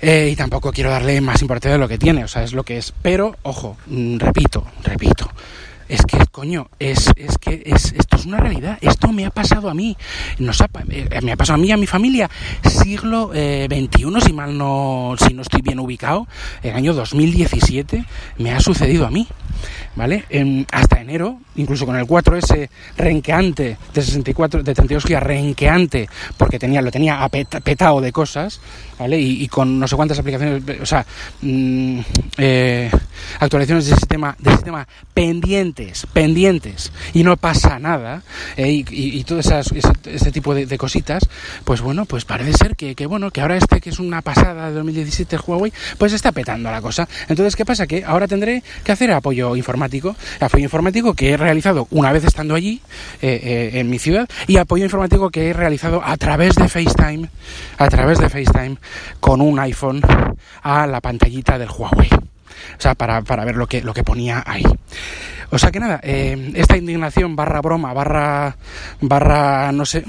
Eh, 0.00 0.30
y 0.32 0.36
tampoco 0.36 0.72
quiero 0.72 0.88
darle 0.90 1.20
más 1.20 1.42
importancia 1.42 1.72
de 1.72 1.78
lo 1.78 1.86
que 1.88 1.98
tiene, 1.98 2.24
o 2.24 2.28
sea, 2.28 2.42
es 2.42 2.54
lo 2.54 2.62
que 2.62 2.78
es. 2.78 2.94
Pero, 3.02 3.36
ojo, 3.42 3.76
mm, 3.86 4.16
repito, 4.16 4.64
repito. 4.82 5.30
Es 5.90 6.00
que, 6.06 6.16
coño, 6.32 6.68
es, 6.78 7.10
es 7.16 7.36
que 7.36 7.64
es, 7.66 7.92
esto 7.92 8.16
es 8.16 8.24
una 8.24 8.38
realidad. 8.38 8.78
Esto 8.80 9.12
me 9.12 9.26
ha 9.26 9.30
pasado 9.30 9.68
a 9.68 9.74
mí. 9.74 9.94
Nos 10.38 10.62
ha 10.62 10.68
pa- 10.68 10.84
eh, 10.88 11.20
me 11.22 11.32
ha 11.32 11.36
pasado 11.36 11.56
a 11.56 11.60
mí 11.60 11.68
y 11.68 11.72
a 11.72 11.76
mi 11.76 11.86
familia. 11.86 12.30
Siglo 12.66 13.30
eh, 13.34 13.68
XXI, 13.68 14.22
si 14.24 14.32
mal 14.32 14.56
no, 14.56 15.16
si 15.18 15.34
no 15.34 15.42
estoy 15.42 15.60
bien 15.60 15.78
ubicado, 15.80 16.26
el 16.62 16.72
año 16.74 16.94
2017 16.94 18.06
me 18.38 18.52
ha 18.52 18.60
sucedido 18.60 19.06
a 19.06 19.10
mí. 19.10 19.28
¿Vale? 19.96 20.24
En- 20.28 20.66
hasta 20.72 21.00
enero, 21.00 21.38
incluso 21.56 21.86
con 21.86 21.96
el 21.96 22.06
4S 22.06 22.68
renqueante 22.96 23.76
de 23.94 24.02
64, 24.02 24.62
de 24.62 24.74
32 24.74 25.04
GB 25.04 25.20
renqueante, 25.20 26.08
porque 26.36 26.58
tenía, 26.58 26.82
lo 26.82 26.90
tenía 26.90 27.28
petado 27.28 28.00
de 28.00 28.12
cosas, 28.12 28.60
¿vale? 28.98 29.20
Y, 29.20 29.46
con 29.48 29.78
no 29.78 29.86
sé 29.86 29.96
cuántas 29.96 30.18
aplicaciones, 30.18 30.62
o 30.80 30.86
sea, 30.86 31.06
mm, 31.42 32.00
eh, 32.38 32.90
actualizaciones 33.40 33.86
del 33.86 33.98
sistema, 33.98 34.36
del 34.38 34.54
sistema 34.54 34.86
pendientes, 35.12 36.06
pendientes, 36.12 36.92
y 37.12 37.22
no 37.22 37.36
pasa 37.36 37.78
nada, 37.78 38.22
eh, 38.56 38.70
y, 38.70 38.84
y, 38.90 39.18
y 39.20 39.24
todo 39.24 39.38
esas, 39.38 39.70
ese, 39.72 40.32
tipo 40.32 40.54
de, 40.54 40.66
de 40.66 40.78
cositas, 40.78 41.28
pues 41.64 41.80
bueno, 41.80 42.04
pues 42.04 42.24
parece 42.24 42.52
ser 42.54 42.76
que, 42.76 42.94
que, 42.94 43.06
bueno, 43.06 43.30
que 43.30 43.40
ahora 43.40 43.56
este 43.56 43.80
que 43.80 43.90
es 43.90 43.98
una 43.98 44.22
pasada 44.22 44.68
de 44.68 44.74
2017 44.74 45.36
el 45.36 45.42
Huawei, 45.46 45.72
pues 45.98 46.12
está 46.12 46.32
petando 46.32 46.70
la 46.70 46.80
cosa. 46.80 47.08
Entonces, 47.28 47.56
¿qué 47.56 47.64
pasa? 47.64 47.86
Que 47.86 48.04
ahora 48.04 48.26
tendré 48.26 48.62
que 48.84 48.92
hacer 48.92 49.10
apoyo 49.12 49.43
informático, 49.56 50.16
apoyo 50.40 50.64
informático 50.64 51.14
que 51.14 51.30
he 51.30 51.36
realizado 51.36 51.86
una 51.90 52.12
vez 52.12 52.24
estando 52.24 52.54
allí, 52.54 52.80
eh, 53.22 53.40
eh, 53.42 53.80
en 53.80 53.90
mi 53.90 53.98
ciudad, 53.98 54.28
y 54.46 54.56
apoyo 54.56 54.84
informático 54.84 55.30
que 55.30 55.50
he 55.50 55.52
realizado 55.52 56.02
a 56.04 56.16
través 56.16 56.54
de 56.54 56.68
FaceTime, 56.68 57.28
a 57.78 57.88
través 57.88 58.18
de 58.18 58.28
FaceTime, 58.28 58.76
con 59.20 59.40
un 59.40 59.58
iPhone 59.60 60.00
a 60.62 60.86
la 60.86 61.00
pantallita 61.00 61.58
del 61.58 61.68
Huawei. 61.70 62.10
O 62.12 62.80
sea, 62.80 62.94
para, 62.94 63.22
para 63.22 63.44
ver 63.44 63.56
lo 63.56 63.66
que, 63.66 63.82
lo 63.82 63.92
que 63.92 64.04
ponía 64.04 64.42
ahí. 64.46 64.64
O 65.50 65.58
sea 65.58 65.70
que 65.70 65.80
nada, 65.80 66.00
eh, 66.02 66.52
esta 66.54 66.76
indignación 66.76 67.36
barra 67.36 67.60
broma, 67.60 67.92
barra, 67.92 68.56
barra, 69.00 69.70
no 69.72 69.84
sé, 69.84 70.04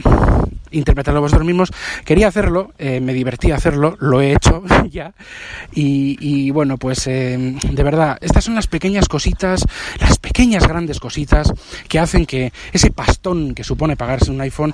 interpretarlo 0.77 1.21
vosotros 1.21 1.45
mismos, 1.45 1.71
quería 2.05 2.27
hacerlo, 2.27 2.73
eh, 2.77 2.99
me 2.99 3.13
divertí 3.13 3.51
hacerlo, 3.51 3.95
lo 3.99 4.21
he 4.21 4.33
hecho 4.33 4.63
ya. 4.89 5.13
Y, 5.73 6.51
bueno, 6.51 6.77
pues 6.77 7.07
eh, 7.07 7.37
de 7.71 7.83
verdad, 7.83 8.17
estas 8.21 8.43
son 8.43 8.55
las 8.55 8.67
pequeñas 8.67 9.07
cositas, 9.07 9.65
las 9.99 10.17
pequeñas 10.19 10.67
grandes 10.67 10.99
cositas 10.99 11.51
que 11.87 11.99
hacen 11.99 12.25
que 12.25 12.51
ese 12.71 12.91
pastón 12.91 13.53
que 13.53 13.63
supone 13.63 13.95
pagarse 13.97 14.31
un 14.31 14.41
iPhone 14.41 14.73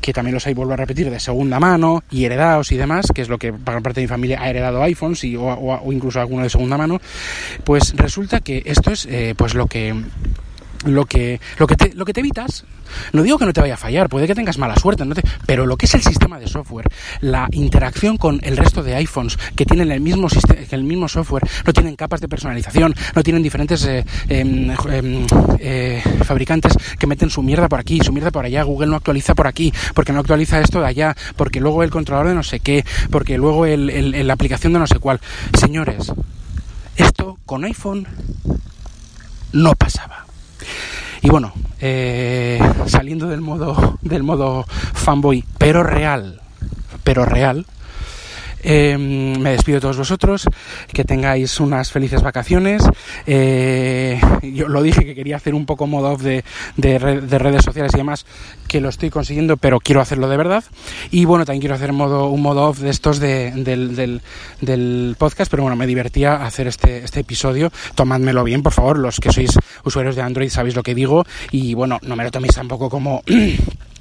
que 0.00 0.12
también 0.12 0.34
los 0.34 0.46
hay, 0.46 0.54
vuelvo 0.54 0.72
a 0.72 0.76
repetir, 0.76 1.08
de 1.10 1.20
segunda 1.20 1.60
mano 1.60 2.02
y 2.10 2.24
heredados 2.24 2.72
y 2.72 2.76
demás, 2.76 3.06
que 3.14 3.22
es 3.22 3.28
lo 3.28 3.38
que 3.38 3.52
para 3.52 3.80
parte 3.80 4.00
de 4.00 4.06
mi 4.06 4.08
familia 4.08 4.40
ha 4.42 4.50
heredado 4.50 4.82
iPhones 4.82 5.22
y, 5.22 5.36
o, 5.36 5.42
o- 5.44 5.80
o 5.80 5.92
incluso 5.92 6.20
alguno 6.20 6.42
de 6.42 6.50
segunda 6.50 6.76
mano, 6.76 7.00
pues 7.64 7.94
resulta 7.96 8.40
que 8.40 8.62
esto 8.66 8.90
es 8.90 9.06
eh, 9.06 9.34
pues 9.36 9.54
lo 9.54 9.66
que 9.68 9.94
lo 10.84 11.04
que 11.06 11.40
lo 11.58 11.66
que 11.66 11.76
te, 11.76 11.94
lo 11.94 12.04
que 12.04 12.12
te 12.12 12.20
evitas 12.20 12.64
no 13.12 13.22
digo 13.22 13.38
que 13.38 13.46
no 13.46 13.52
te 13.52 13.60
vaya 13.60 13.74
a 13.74 13.78
fallar 13.78 14.08
puede 14.08 14.26
que 14.26 14.34
tengas 14.34 14.58
mala 14.58 14.76
suerte 14.76 15.04
no 15.04 15.14
te- 15.14 15.22
pero 15.46 15.64
lo 15.66 15.76
que 15.76 15.86
es 15.86 15.94
el 15.94 16.02
sistema 16.02 16.38
de 16.38 16.46
software 16.48 16.86
la 17.20 17.48
interacción 17.52 18.16
con 18.16 18.40
el 18.42 18.56
resto 18.56 18.82
de 18.82 18.94
iPhones 18.96 19.38
que 19.56 19.64
tienen 19.64 19.90
el 19.92 20.00
mismo 20.00 20.28
el 20.70 20.84
mismo 20.84 21.08
software 21.08 21.44
no 21.66 21.72
tienen 21.72 21.96
capas 21.96 22.20
de 22.20 22.28
personalización 22.28 22.94
no 23.14 23.22
tienen 23.22 23.42
diferentes 23.42 23.84
eh, 23.86 24.04
em, 24.28 24.70
em, 24.90 25.26
eh, 25.60 26.02
fabricantes 26.24 26.74
que 26.98 27.06
meten 27.06 27.30
su 27.30 27.42
mierda 27.42 27.68
por 27.68 27.80
aquí 27.80 28.00
su 28.02 28.12
mierda 28.12 28.30
por 28.30 28.44
allá 28.44 28.62
Google 28.62 28.88
no 28.88 28.96
actualiza 28.96 29.34
por 29.34 29.46
aquí 29.46 29.72
porque 29.94 30.12
no 30.12 30.20
actualiza 30.20 30.60
esto 30.60 30.80
de 30.80 30.86
allá 30.88 31.16
porque 31.36 31.60
luego 31.60 31.82
el 31.82 31.90
controlador 31.90 32.28
de 32.28 32.34
no 32.34 32.42
sé 32.42 32.60
qué 32.60 32.84
porque 33.10 33.38
luego 33.38 33.66
el- 33.66 33.88
el- 33.90 34.26
la 34.26 34.32
aplicación 34.34 34.72
de 34.72 34.78
no 34.80 34.86
sé 34.86 34.98
cuál. 34.98 35.20
Señores 35.58 36.12
esto 36.96 37.38
con 37.46 37.64
iPhone 37.64 38.06
no 39.52 39.74
pasaba 39.74 40.26
y 41.22 41.30
bueno, 41.30 41.52
eh, 41.80 42.60
saliendo 42.86 43.28
del 43.28 43.40
modo, 43.40 43.98
del 44.02 44.24
modo 44.24 44.64
fanboy, 44.92 45.44
pero 45.56 45.82
real, 45.82 46.40
pero 47.04 47.24
real, 47.24 47.64
eh, 48.62 48.96
me 48.98 49.50
despido 49.50 49.76
de 49.76 49.80
todos 49.82 49.98
vosotros, 49.98 50.46
que 50.92 51.04
tengáis 51.04 51.60
unas 51.60 51.90
felices 51.90 52.22
vacaciones. 52.22 52.82
Eh, 53.26 54.20
yo 54.42 54.68
lo 54.68 54.82
dije 54.82 55.04
que 55.04 55.14
quería 55.14 55.36
hacer 55.36 55.54
un 55.54 55.66
poco 55.66 55.86
modo 55.86 56.12
off 56.12 56.22
de, 56.22 56.44
de, 56.76 56.98
red- 56.98 57.22
de 57.22 57.38
redes 57.38 57.64
sociales 57.64 57.92
y 57.94 57.98
demás, 57.98 58.26
que 58.68 58.80
lo 58.80 58.88
estoy 58.88 59.10
consiguiendo, 59.10 59.56
pero 59.56 59.78
quiero 59.80 60.00
hacerlo 60.00 60.28
de 60.28 60.36
verdad. 60.36 60.64
Y 61.10 61.24
bueno, 61.24 61.44
también 61.44 61.60
quiero 61.60 61.74
hacer 61.74 61.92
modo, 61.92 62.28
un 62.28 62.42
modo 62.42 62.68
off 62.68 62.78
de 62.78 62.90
estos 62.90 63.18
de, 63.18 63.50
del, 63.52 63.96
del, 63.96 64.20
del 64.60 65.16
podcast, 65.18 65.50
pero 65.50 65.62
bueno, 65.62 65.76
me 65.76 65.86
divertía 65.86 66.36
hacer 66.44 66.66
este, 66.66 67.04
este 67.04 67.20
episodio. 67.20 67.70
Tomádmelo 67.94 68.44
bien, 68.44 68.62
por 68.62 68.72
favor, 68.72 68.98
los 68.98 69.18
que 69.20 69.32
sois 69.32 69.50
usuarios 69.84 70.16
de 70.16 70.22
Android 70.22 70.50
sabéis 70.50 70.76
lo 70.76 70.82
que 70.82 70.94
digo. 70.94 71.24
Y 71.50 71.74
bueno, 71.74 71.98
no 72.02 72.16
me 72.16 72.24
lo 72.24 72.30
toméis 72.30 72.54
tampoco 72.54 72.88
como 72.90 73.22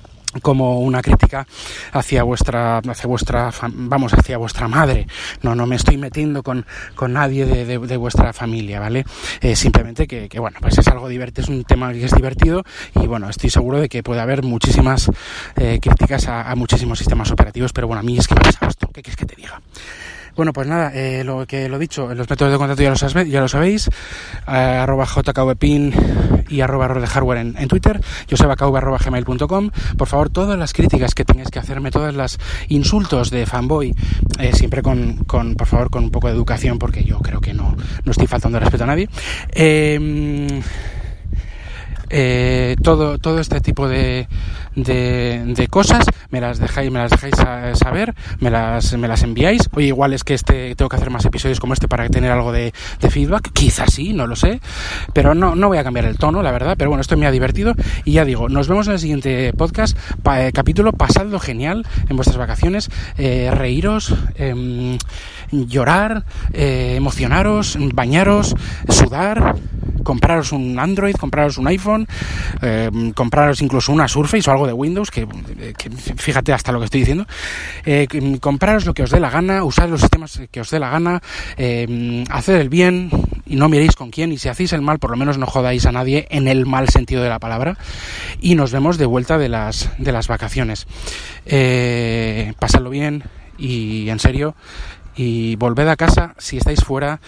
como 0.42 0.80
una 0.80 1.02
crítica 1.02 1.46
hacia 1.92 2.24
vuestra 2.24 2.78
hacia 2.78 3.08
vuestra 3.08 3.52
vamos 3.74 4.14
hacia 4.14 4.38
vuestra 4.38 4.68
madre. 4.68 5.08
No 5.42 5.56
no 5.56 5.66
me 5.68 5.76
estoy 5.76 5.98
metiendo 5.98 6.44
con, 6.44 6.66
con 6.96 7.14
nadie 7.14 7.46
de, 7.46 7.66
de- 7.66 7.98
vuestra 7.98 8.34
familia 8.34 8.80
vale 8.80 9.04
Eh, 9.42 9.56
simplemente 9.56 10.08
que, 10.08 10.28
que, 10.30 10.40
bueno 10.40 10.58
pues 10.62 10.78
es 10.78 10.88
algo 10.88 11.08
divertido 11.08 11.44
es 11.44 11.50
un 11.50 11.64
tema 11.66 11.92
que 11.92 12.04
es 12.06 12.12
divertido 12.14 12.64
y 12.96 13.08
bueno 13.08 13.30
estoy 13.30 13.50
seguro 13.50 13.80
de 13.80 13.90
que 13.90 14.02
puede 14.04 14.22
haber 14.22 14.44
muchísimas 14.44 15.10
eh, 15.58 15.80
críticas 15.82 16.28
a, 16.28 16.50
a 16.50 16.56
muchísimos 16.56 16.98
sistemas 16.98 17.30
operativos 17.32 17.74
pero 17.74 17.88
bueno 17.88 18.00
a 18.00 18.04
mí 18.04 18.18
es 18.18 18.28
que 18.28 18.36
me 18.36 18.42
ha 18.42 18.44
pasado 18.44 18.70
esto. 18.70 18.88
Qué 18.94 19.02
quieres 19.02 19.18
que 19.18 19.26
te 19.26 19.36
diga 19.36 19.62
bueno, 20.36 20.54
pues 20.54 20.68
nada, 20.68 20.92
eh, 20.94 21.24
lo 21.24 21.46
que 21.46 21.68
lo 21.70 21.78
dicho, 21.80 22.14
los 22.14 22.30
métodos 22.30 22.52
de 22.52 22.58
contacto 22.58 22.84
ya 22.84 22.90
lo, 22.90 22.96
sabe- 22.96 23.30
ya 23.30 23.42
lo 23.42 23.48
sabéis, 23.48 23.88
eh, 24.48 24.52
arroba 24.52 25.06
jkvpin 25.06 25.94
y 26.50 26.62
arroba 26.62 26.88
de 26.88 27.08
hardware 27.08 27.38
en, 27.40 27.56
en 27.58 27.68
Twitter, 27.68 28.00
josebakv 28.30 28.76
arroba 28.76 28.98
gmail.com. 28.98 29.70
Por 29.98 30.08
favor, 30.08 30.30
todas 30.30 30.58
las 30.58 30.74
críticas 30.74 31.14
que 31.16 31.24
tengáis 31.26 31.50
que 31.50 31.60
hacerme, 31.60 31.92
todos 31.92 32.14
los 32.14 32.40
insultos 32.70 33.30
de 33.30 33.46
fanboy, 33.46 33.94
eh, 34.40 34.52
siempre 34.54 34.82
con, 34.82 35.18
con, 35.26 35.56
por 35.56 35.68
favor, 35.68 35.90
con 35.90 36.04
un 36.06 36.12
poco 36.12 36.28
de 36.28 36.34
educación, 36.34 36.78
porque 36.80 37.04
yo 37.04 37.20
creo 37.20 37.40
que 37.42 37.54
no, 37.54 37.76
no 38.04 38.12
estoy 38.12 38.28
faltando 38.28 38.60
respeto 38.60 38.84
a 38.84 38.88
nadie. 38.88 39.10
Eh, 39.52 40.62
eh, 42.14 42.76
todo 42.84 43.18
todo 43.20 43.40
este 43.40 43.62
tipo 43.62 43.88
de, 43.88 44.28
de, 44.76 45.44
de 45.46 45.68
cosas 45.68 46.06
me 46.30 46.42
las 46.42 46.60
dejáis 46.60 46.92
me 46.92 47.00
las 47.00 47.12
dejáis 47.12 47.36
saber 47.78 48.14
me 48.40 48.50
las 48.50 48.98
me 48.98 49.08
las 49.08 49.24
enviáis. 49.24 49.70
Oye 49.74 49.88
igual 49.88 50.14
es 50.14 50.24
que 50.24 50.34
este 50.34 50.76
tengo 50.76 50.90
que 50.90 50.96
hacer 50.96 51.10
más 51.10 51.26
episodios 51.26 51.60
como 51.60 51.74
este 51.74 51.88
para 51.88 52.08
tener 52.10 52.32
algo 52.32 52.52
de, 52.52 52.74
de 53.00 53.10
feedback. 53.10 53.52
Quizás 53.54 53.94
sí 53.94 54.14
no 54.14 54.28
lo 54.28 54.36
sé 54.36 54.62
pero 55.14 55.36
no 55.36 55.56
no 55.56 55.68
voy 55.68 55.78
a 55.78 55.84
cambiar 55.84 56.06
el 56.06 56.18
tono 56.18 56.42
la 56.42 56.52
verdad 56.52 56.76
pero 56.78 56.90
bueno 56.90 57.02
esto 57.02 57.18
me 57.18 57.28
ha 57.28 57.32
divertido. 57.32 57.74
Y 58.06 58.14
ya 58.14 58.26
digo 58.26 58.50
nos 58.50 58.68
vemos 58.68 58.88
en 58.88 58.94
el 58.94 59.00
siguiente 59.00 59.54
podcast 59.54 59.98
eh, 60.36 60.52
capítulo. 60.54 60.94
Pasadlo 60.94 61.40
genial 61.40 61.86
en 62.10 62.16
vuestras 62.16 62.38
vacaciones 62.38 62.90
eh, 63.18 63.50
reíros 63.52 64.14
em, 64.36 64.98
llorar 65.52 66.24
eh, 66.54 66.96
emocionaros 66.98 67.78
bañaros 67.94 68.56
sudar 68.90 69.56
compraros 70.04 70.52
un 70.52 70.80
Android, 70.80 71.16
compraros 71.16 71.58
un 71.58 71.68
iPhone, 71.68 72.08
eh, 72.62 72.90
compraros 73.16 73.62
incluso 73.62 73.92
una 73.92 74.08
Surface 74.08 74.50
o 74.50 74.54
algo 74.54 74.68
de 74.68 74.74
Windows, 74.74 75.12
que, 75.12 75.28
que 75.78 75.90
fíjate 75.90 76.54
hasta 76.54 76.72
lo 76.72 76.80
que 76.80 76.86
estoy 76.86 77.02
diciendo, 77.02 77.26
eh, 77.86 78.08
compraros 78.40 78.86
lo 78.86 78.94
que 78.94 79.04
os 79.04 79.10
dé 79.10 79.20
la 79.20 79.30
gana, 79.30 79.64
usad 79.64 79.90
los 79.90 80.02
sistemas 80.02 80.42
que 80.52 80.62
os 80.62 80.70
dé 80.70 80.80
la 80.80 80.90
gana, 80.90 81.22
eh, 81.58 82.24
haced 82.30 82.56
el 82.56 82.70
bien 82.70 83.10
y 83.46 83.56
no 83.56 83.70
miréis 83.70 83.96
con 83.96 84.12
quién, 84.12 84.32
y 84.32 84.38
si 84.38 84.50
hacéis 84.50 84.74
el 84.74 84.82
mal, 84.82 85.00
por 85.00 85.12
lo 85.12 85.18
menos 85.18 85.38
no 85.38 85.46
jodáis 85.46 85.86
a 85.86 85.92
nadie 85.92 86.28
en 86.30 86.48
el 86.48 86.66
mal 86.66 86.90
sentido 86.90 87.24
de 87.24 87.30
la 87.30 87.40
palabra, 87.40 87.78
y 88.40 88.56
nos 88.56 88.72
vemos 88.72 88.98
de 88.98 89.06
vuelta 89.06 89.38
de 89.38 89.50
las, 89.50 89.90
de 89.98 90.12
las 90.12 90.28
vacaciones. 90.28 90.88
Eh, 91.46 92.54
pasadlo 92.60 92.90
bien 92.90 93.24
y 93.58 94.10
en 94.10 94.20
serio, 94.20 94.56
y 95.16 95.56
volved 95.56 95.88
a 95.88 95.96
casa 95.96 96.36
si 96.38 96.58
estáis 96.58 96.84
fuera, 96.84 97.20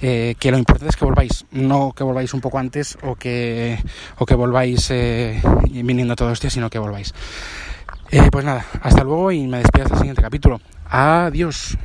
eh, 0.00 0.34
que 0.38 0.50
lo 0.50 0.58
importante 0.58 0.90
es 0.90 0.96
que 0.96 1.04
volváis, 1.04 1.46
no 1.50 1.92
que 1.92 2.04
volváis 2.04 2.34
un 2.34 2.40
poco 2.40 2.58
antes 2.58 2.98
o 3.02 3.16
que, 3.16 3.78
o 4.18 4.26
que 4.26 4.34
volváis 4.34 4.90
eh, 4.90 5.40
viniendo 5.70 6.16
todos 6.16 6.32
los 6.32 6.40
días, 6.40 6.52
sino 6.52 6.70
que 6.70 6.78
volváis. 6.78 7.14
Eh, 8.10 8.28
pues 8.30 8.44
nada, 8.44 8.66
hasta 8.82 9.04
luego 9.04 9.32
y 9.32 9.46
me 9.46 9.58
despido 9.58 9.86
hasta 9.86 9.98
siguiente 9.98 10.22
capítulo. 10.22 10.60
Adiós. 10.90 11.76